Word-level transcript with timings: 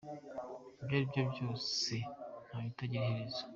Ibyo 0.79 0.87
ari 0.97 1.05
byo 1.09 1.21
byose, 1.31 1.93
nta 2.47 2.57
bitagira 2.65 3.03
iherezo. 3.05 3.41